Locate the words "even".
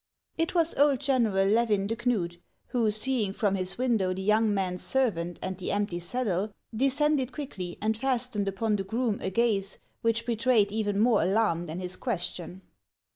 10.71-10.99